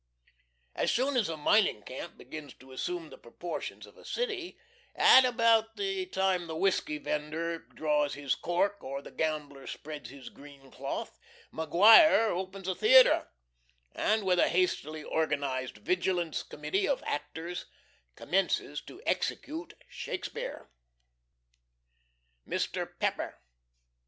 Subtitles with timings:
[0.73, 4.57] As soon as a mining camp begins to assume the proportions of a city,
[4.95, 10.29] at about the time the whiskey vender draws his cork or the gambler spreads his
[10.29, 11.19] green cloth,
[11.51, 13.27] Maguire opens a theatre,
[13.93, 17.65] and with a hastily organized "Vigilance Committee" of actors,
[18.15, 20.71] commences to execute Shakespeare.
[22.47, 22.69] 4.6.
[22.73, 22.89] MR.
[22.97, 23.37] PEPPER.